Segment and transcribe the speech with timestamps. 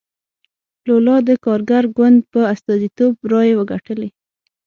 [0.87, 4.09] لولا د کارګر ګوند په استازیتوب رایې وګټلې.